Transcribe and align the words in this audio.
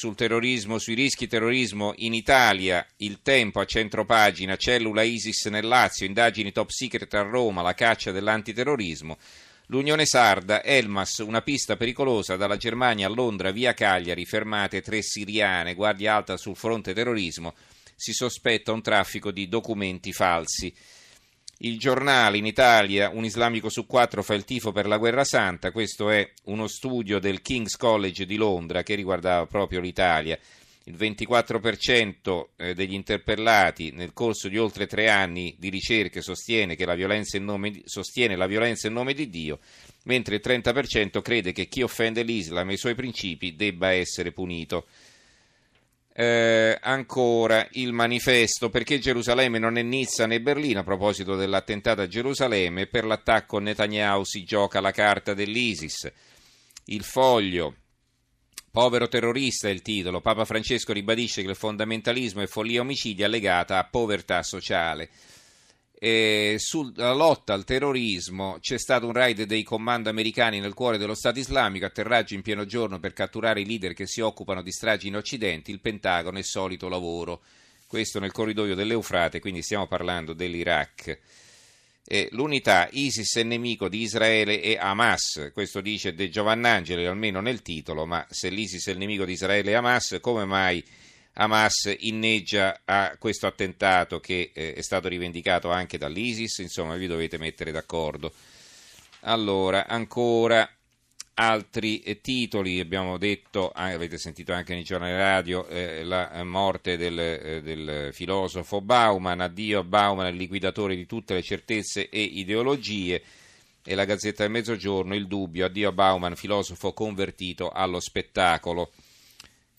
sul 0.00 0.14
terrorismo, 0.14 0.78
sui 0.78 0.94
rischi 0.94 1.26
terrorismo 1.26 1.92
in 1.96 2.14
Italia, 2.14 2.86
il 2.96 3.20
tempo 3.20 3.60
a 3.60 3.66
centropagina, 3.66 4.56
cellula 4.56 5.02
ISIS 5.02 5.44
nel 5.48 5.66
Lazio, 5.66 6.06
indagini 6.06 6.52
top 6.52 6.70
secret 6.70 7.12
a 7.12 7.20
Roma, 7.20 7.60
la 7.60 7.74
caccia 7.74 8.10
dell'antiterrorismo. 8.10 9.18
L'Unione 9.66 10.06
Sarda, 10.06 10.64
Elmas, 10.64 11.18
una 11.18 11.42
pista 11.42 11.76
pericolosa 11.76 12.36
dalla 12.36 12.56
Germania 12.56 13.08
a 13.08 13.10
Londra 13.10 13.50
via 13.50 13.74
Cagliari, 13.74 14.24
fermate 14.24 14.80
tre 14.80 15.02
siriane, 15.02 15.74
guardia 15.74 16.14
alta 16.14 16.38
sul 16.38 16.56
fronte 16.56 16.94
terrorismo, 16.94 17.52
si 17.94 18.14
sospetta 18.14 18.72
un 18.72 18.80
traffico 18.80 19.30
di 19.30 19.48
documenti 19.48 20.14
falsi. 20.14 20.74
Il 21.62 21.78
giornale 21.78 22.38
in 22.38 22.46
Italia, 22.46 23.10
un 23.10 23.22
islamico 23.22 23.68
su 23.68 23.84
quattro 23.84 24.22
fa 24.22 24.32
il 24.32 24.44
tifo 24.44 24.72
per 24.72 24.86
la 24.86 24.96
guerra 24.96 25.24
santa, 25.24 25.72
questo 25.72 26.08
è 26.08 26.26
uno 26.44 26.66
studio 26.66 27.18
del 27.18 27.42
King's 27.42 27.76
College 27.76 28.24
di 28.24 28.36
Londra 28.36 28.82
che 28.82 28.94
riguardava 28.94 29.44
proprio 29.44 29.78
l'Italia. 29.80 30.38
Il 30.84 30.94
24% 30.94 32.46
eh, 32.56 32.72
degli 32.72 32.94
interpellati 32.94 33.90
nel 33.90 34.14
corso 34.14 34.48
di 34.48 34.56
oltre 34.56 34.86
tre 34.86 35.10
anni 35.10 35.54
di 35.58 35.68
ricerche 35.68 36.22
sostiene, 36.22 36.78
la 36.78 36.94
violenza 36.94 37.36
in 37.36 37.44
nome 37.44 37.72
di, 37.72 37.82
sostiene 37.84 38.36
la 38.36 38.46
violenza 38.46 38.86
in 38.86 38.94
nome 38.94 39.12
di 39.12 39.28
Dio, 39.28 39.58
mentre 40.04 40.36
il 40.36 40.42
30% 40.42 41.20
crede 41.20 41.52
che 41.52 41.66
chi 41.66 41.82
offende 41.82 42.22
l'Islam 42.22 42.70
e 42.70 42.72
i 42.72 42.78
suoi 42.78 42.94
principi 42.94 43.54
debba 43.54 43.90
essere 43.90 44.32
punito. 44.32 44.86
Eh, 46.12 46.76
ancora 46.80 47.66
il 47.72 47.92
manifesto 47.92 48.68
perché 48.68 48.98
Gerusalemme 48.98 49.58
non 49.58 49.78
è 49.78 49.82
Nizza 49.82 50.26
né 50.26 50.40
Berlino 50.40 50.80
a 50.80 50.84
proposito 50.84 51.36
dell'attentato 51.36 52.00
a 52.00 52.08
Gerusalemme 52.08 52.88
per 52.88 53.04
l'attacco 53.04 53.58
Netanyahu 53.58 54.24
si 54.24 54.42
gioca 54.44 54.80
la 54.80 54.90
carta 54.90 55.34
dell'ISIS. 55.34 56.10
Il 56.86 57.04
foglio 57.04 57.76
povero 58.72 59.08
terrorista 59.08 59.68
è 59.68 59.70
il 59.70 59.82
titolo 59.82 60.20
Papa 60.20 60.44
Francesco 60.44 60.92
ribadisce 60.92 61.42
che 61.42 61.50
il 61.50 61.56
fondamentalismo 61.56 62.42
è 62.42 62.46
follia 62.46 62.80
omicidi 62.80 63.22
allegata 63.22 63.78
a 63.78 63.84
povertà 63.84 64.42
sociale 64.42 65.08
eh, 66.02 66.56
sulla 66.58 67.12
lotta 67.12 67.52
al 67.52 67.64
terrorismo 67.64 68.56
c'è 68.58 68.78
stato 68.78 69.04
un 69.04 69.12
raid 69.12 69.42
dei 69.42 69.62
comando 69.62 70.08
americani 70.08 70.58
nel 70.58 70.72
cuore 70.72 70.96
dello 70.96 71.14
Stato 71.14 71.38
islamico, 71.38 71.84
atterraggio 71.84 72.32
in 72.32 72.40
pieno 72.40 72.64
giorno 72.64 72.98
per 72.98 73.12
catturare 73.12 73.60
i 73.60 73.66
leader 73.66 73.92
che 73.92 74.06
si 74.06 74.22
occupano 74.22 74.62
di 74.62 74.72
stragi 74.72 75.08
in 75.08 75.16
Occidente, 75.16 75.70
il 75.70 75.80
Pentagono 75.80 76.38
è 76.38 76.42
solito 76.42 76.88
lavoro. 76.88 77.42
Questo 77.86 78.18
nel 78.18 78.32
corridoio 78.32 78.74
dell'Eufrate, 78.74 79.40
quindi 79.40 79.60
stiamo 79.60 79.86
parlando 79.86 80.32
dell'Iraq. 80.32 81.18
Eh, 82.02 82.28
l'unità 82.32 82.88
ISIS 82.90 83.36
è 83.36 83.42
nemico 83.42 83.90
di 83.90 84.00
Israele 84.00 84.62
e 84.62 84.78
Hamas, 84.80 85.50
questo 85.52 85.82
dice 85.82 86.14
De 86.14 86.30
Giovannangeli 86.30 87.04
almeno 87.04 87.42
nel 87.42 87.60
titolo, 87.60 88.06
ma 88.06 88.26
se 88.30 88.48
l'ISIS 88.48 88.86
è 88.86 88.92
il 88.92 88.98
nemico 88.98 89.26
di 89.26 89.32
Israele 89.32 89.72
e 89.72 89.74
Hamas, 89.74 90.16
come 90.22 90.46
mai 90.46 90.82
Hamas 91.40 91.96
inneggia 92.00 92.82
a 92.84 93.16
questo 93.18 93.46
attentato 93.46 94.20
che 94.20 94.50
eh, 94.52 94.74
è 94.74 94.82
stato 94.82 95.08
rivendicato 95.08 95.70
anche 95.70 95.96
dall'ISIS, 95.96 96.58
insomma 96.58 96.96
vi 96.96 97.06
dovete 97.06 97.38
mettere 97.38 97.72
d'accordo. 97.72 98.30
Allora, 99.20 99.86
ancora 99.86 100.68
altri 101.32 102.00
eh, 102.00 102.20
titoli, 102.20 102.78
abbiamo 102.78 103.16
detto, 103.16 103.70
ah, 103.70 103.86
avete 103.86 104.18
sentito 104.18 104.52
anche 104.52 104.74
nei 104.74 104.82
giornali 104.82 105.16
radio, 105.16 105.66
eh, 105.68 106.04
la 106.04 106.44
morte 106.44 106.98
del, 106.98 107.18
eh, 107.18 107.62
del, 107.62 108.10
filosofo 108.12 108.82
Bauman, 108.82 109.40
addio 109.40 109.80
a 109.80 109.84
Bauman, 109.84 110.26
il 110.26 110.36
liquidatore 110.36 110.94
di 110.94 111.06
tutte 111.06 111.32
le 111.32 111.42
certezze 111.42 112.10
e 112.10 112.20
ideologie, 112.20 113.22
e 113.82 113.94
la 113.94 114.04
Gazzetta 114.04 114.42
del 114.42 114.52
Mezzogiorno, 114.52 115.14
il 115.14 115.26
dubbio, 115.26 115.64
addio 115.64 115.88
a 115.88 115.92
Bauman, 115.92 116.36
filosofo 116.36 116.92
convertito 116.92 117.70
allo 117.70 117.98
spettacolo 117.98 118.92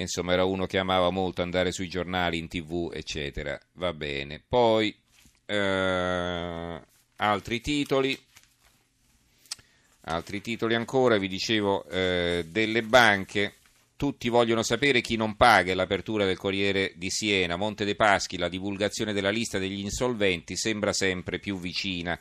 insomma 0.00 0.32
era 0.32 0.44
uno 0.44 0.66
che 0.66 0.78
amava 0.78 1.10
molto 1.10 1.42
andare 1.42 1.72
sui 1.72 1.88
giornali, 1.88 2.38
in 2.38 2.48
tv, 2.48 2.90
eccetera. 2.92 3.58
Va 3.74 3.92
bene. 3.92 4.42
Poi 4.46 4.94
eh, 5.46 6.80
altri 7.16 7.60
titoli. 7.60 8.18
Altri 10.02 10.40
titoli 10.40 10.74
ancora, 10.74 11.18
vi 11.18 11.28
dicevo, 11.28 11.84
eh, 11.88 12.46
delle 12.48 12.82
banche. 12.82 13.54
Tutti 13.96 14.28
vogliono 14.28 14.62
sapere 14.62 15.00
chi 15.00 15.16
non 15.16 15.36
paga 15.36 15.74
l'apertura 15.74 16.24
del 16.24 16.36
Corriere 16.36 16.92
di 16.94 17.10
Siena, 17.10 17.56
Monte 17.56 17.84
dei 17.84 17.96
Paschi, 17.96 18.38
la 18.38 18.48
divulgazione 18.48 19.12
della 19.12 19.30
lista 19.30 19.58
degli 19.58 19.80
insolventi 19.80 20.56
sembra 20.56 20.92
sempre 20.92 21.38
più 21.38 21.58
vicina. 21.58 22.18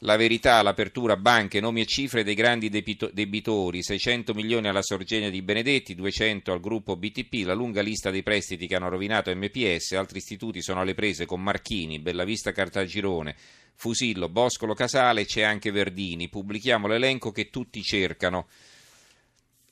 La 0.00 0.16
verità, 0.16 0.60
l'apertura, 0.60 1.16
banche, 1.16 1.58
nomi 1.58 1.80
e 1.80 1.86
cifre 1.86 2.22
dei 2.22 2.34
grandi 2.34 2.68
debitori, 2.68 3.82
600 3.82 4.34
milioni 4.34 4.68
alla 4.68 4.82
Sorgenia 4.82 5.30
di 5.30 5.40
Benedetti, 5.40 5.94
200 5.94 6.52
al 6.52 6.60
gruppo 6.60 6.96
BTP, 6.96 7.46
la 7.46 7.54
lunga 7.54 7.80
lista 7.80 8.10
dei 8.10 8.22
prestiti 8.22 8.66
che 8.66 8.74
hanno 8.76 8.90
rovinato 8.90 9.34
MPS, 9.34 9.92
altri 9.92 10.18
istituti 10.18 10.60
sono 10.60 10.80
alle 10.80 10.92
prese 10.92 11.24
con 11.24 11.42
Marchini, 11.42 11.98
Bellavista 11.98 12.52
Cartagirone, 12.52 13.34
Fusillo, 13.74 14.28
Boscolo 14.28 14.74
Casale, 14.74 15.24
c'è 15.24 15.40
anche 15.40 15.70
Verdini. 15.70 16.28
Pubblichiamo 16.28 16.86
l'elenco 16.86 17.30
che 17.32 17.48
tutti 17.48 17.80
cercano 17.80 18.48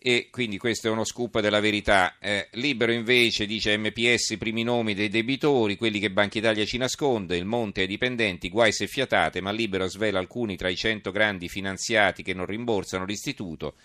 e 0.06 0.28
quindi 0.30 0.58
questo 0.58 0.88
è 0.88 0.90
uno 0.90 1.02
scoop 1.04 1.40
della 1.40 1.60
verità. 1.60 2.18
Eh, 2.18 2.48
libero 2.52 2.92
invece 2.92 3.46
dice 3.46 3.74
MPS 3.78 4.30
i 4.32 4.36
primi 4.36 4.62
nomi 4.62 4.92
dei 4.92 5.08
debitori, 5.08 5.76
quelli 5.78 5.98
che 5.98 6.10
Banca 6.10 6.36
Italia 6.36 6.66
ci 6.66 6.76
nasconde, 6.76 7.38
il 7.38 7.46
Monte 7.46 7.80
ai 7.80 7.86
dipendenti, 7.86 8.50
guai 8.50 8.70
se 8.70 8.86
fiatate, 8.86 9.40
ma 9.40 9.50
Libero 9.50 9.88
svela 9.88 10.18
alcuni 10.18 10.58
tra 10.58 10.68
i 10.68 10.76
100 10.76 11.10
grandi 11.10 11.48
finanziati 11.48 12.22
che 12.22 12.34
non 12.34 12.44
rimborsano 12.44 13.06
l'istituto. 13.06 13.76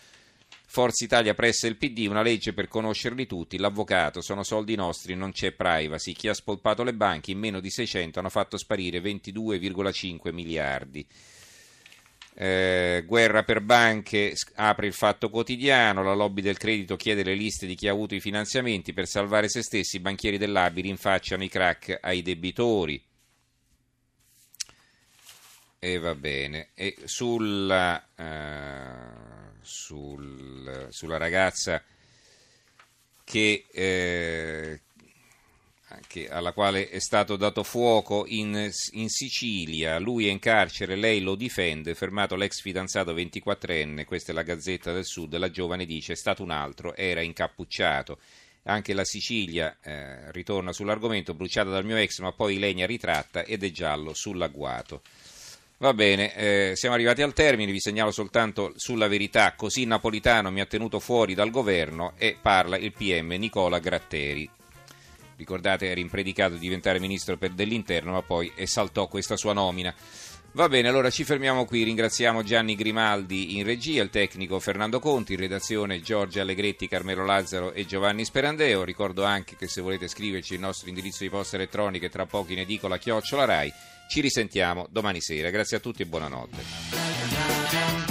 Forza 0.65 1.05
Italia 1.05 1.33
pressa 1.33 1.67
il 1.67 1.77
PD, 1.77 2.07
una 2.09 2.21
legge 2.21 2.51
per 2.51 2.67
conoscerli 2.67 3.25
tutti, 3.25 3.57
l'avvocato, 3.57 4.19
sono 4.19 4.43
soldi 4.43 4.75
nostri, 4.75 5.15
non 5.15 5.31
c'è 5.31 5.53
privacy. 5.53 6.11
Chi 6.11 6.27
ha 6.27 6.33
spolpato 6.33 6.83
le 6.83 6.93
banche 6.93 7.31
in 7.31 7.39
meno 7.39 7.61
di 7.61 7.69
600 7.69 8.19
hanno 8.19 8.27
fatto 8.27 8.57
sparire 8.57 8.99
22,5 8.99 10.33
miliardi. 10.33 11.07
Eh, 12.41 13.03
guerra 13.05 13.43
per 13.43 13.59
banche, 13.59 14.33
apre 14.55 14.87
il 14.87 14.93
fatto 14.93 15.29
quotidiano, 15.29 16.03
la 16.03 16.13
lobby 16.13 16.41
del 16.41 16.57
credito 16.57 16.95
chiede 16.95 17.21
le 17.21 17.33
liste 17.33 17.67
di 17.67 17.75
chi 17.75 17.89
ha 17.89 17.91
avuto 17.91 18.15
i 18.15 18.21
finanziamenti 18.21 18.93
per 18.93 19.07
salvare 19.07 19.49
se 19.49 19.61
stessi, 19.61 19.97
i 19.97 19.99
banchieri 19.99 20.37
dell'ABI 20.37 20.83
rinfacciano 20.83 21.43
i 21.43 21.49
crack 21.49 21.97
ai 21.99 22.21
debitori. 22.21 23.03
E 25.79 25.97
va 25.97 26.15
bene. 26.15 26.69
E 26.75 26.95
sulla, 27.03 28.07
uh, 28.15 29.59
sul, 29.59 30.87
sulla 30.91 31.17
ragazza 31.17 31.83
che, 33.25 33.65
eh, 33.69 34.81
che, 36.09 36.27
alla 36.27 36.53
quale 36.53 36.89
è 36.89 36.99
stato 36.99 37.35
dato 37.35 37.61
fuoco 37.61 38.25
in, 38.27 38.71
in, 38.93 39.09
Sicilia. 39.09 39.99
Lui 39.99 40.27
è 40.27 40.31
in 40.31 40.39
carcere, 40.39 40.95
lei 40.95 41.21
lo 41.21 41.35
difende, 41.35 41.93
fermato 41.93 42.35
l'ex 42.35 42.61
fidanzato 42.61 43.13
24enne, 43.13 44.05
questa 44.05 44.31
è 44.31 44.35
la 44.35 44.41
Gazzetta 44.41 44.91
del 44.91 45.05
Sud, 45.05 45.37
la 45.37 45.51
giovane 45.51 45.85
dice 45.85 46.13
è 46.13 46.15
stato 46.15 46.41
un 46.41 46.49
altro, 46.49 46.95
era 46.95 47.21
incappucciato. 47.21 48.17
Anche 48.63 48.93
la 48.93 49.05
Sicilia 49.05 49.77
eh, 49.83 50.31
ritorna 50.31 50.73
sull'argomento, 50.73 51.35
bruciata 51.35 51.69
dal 51.69 51.85
mio 51.85 51.97
ex, 51.97 52.19
ma 52.19 52.31
poi 52.31 52.57
legna 52.57 52.87
ritratta 52.87 53.43
ed 53.43 53.63
è 53.63 53.69
giallo 53.69 54.15
sull'agguato. 54.15 55.03
Va 55.77 55.93
bene, 55.93 56.35
eh, 56.35 56.71
siamo 56.75 56.95
arrivati 56.95 57.21
al 57.21 57.33
termine, 57.33 57.71
vi 57.71 57.79
segnalo 57.79 58.11
soltanto 58.11 58.73
sulla 58.75 59.07
verità, 59.07 59.53
così 59.53 59.85
Napolitano 59.85 60.49
mi 60.49 60.59
ha 60.59 60.65
tenuto 60.65 60.99
fuori 60.99 61.35
dal 61.35 61.51
governo 61.51 62.13
e 62.17 62.35
parla 62.41 62.77
il 62.77 62.91
PM 62.93 63.29
Nicola 63.33 63.77
Gratteri 63.77 64.57
ricordate 65.39 65.89
era 65.89 65.99
impredicato 65.99 66.53
di 66.53 66.59
diventare 66.59 66.99
ministro 66.99 67.37
dell'interno 67.53 68.11
ma 68.11 68.21
poi 68.21 68.51
esaltò 68.55 69.07
questa 69.07 69.37
sua 69.37 69.53
nomina. 69.53 69.93
Va 70.53 70.67
bene, 70.67 70.87
allora 70.87 71.11
ci 71.11 71.23
fermiamo 71.23 71.65
qui, 71.65 71.83
ringraziamo 71.83 72.41
Gianni 72.41 72.75
Grimaldi 72.75 73.57
in 73.57 73.63
regia, 73.63 74.01
il 74.01 74.09
tecnico 74.09 74.59
Fernando 74.59 74.99
Conti, 74.99 75.33
in 75.33 75.39
redazione 75.39 76.01
Giorgio 76.01 76.41
Allegretti, 76.41 76.87
Carmelo 76.87 77.23
Lazzaro 77.23 77.71
e 77.71 77.85
Giovanni 77.85 78.25
Sperandeo. 78.25 78.83
Ricordo 78.83 79.23
anche 79.23 79.55
che 79.55 79.67
se 79.67 79.81
volete 79.81 80.07
scriverci 80.07 80.55
il 80.55 80.59
nostro 80.59 80.89
indirizzo 80.89 81.23
di 81.23 81.29
posta 81.29 81.55
elettronica 81.55 82.09
tra 82.09 82.25
poco 82.25 82.51
in 82.51 82.59
edicola 82.59 82.97
chiocciola 82.97 83.45
Rai. 83.45 83.71
Ci 84.09 84.21
risentiamo 84.21 84.87
domani 84.89 85.21
sera. 85.21 85.51
Grazie 85.51 85.77
a 85.77 85.79
tutti 85.79 86.01
e 86.01 86.07
buonanotte. 86.07 88.08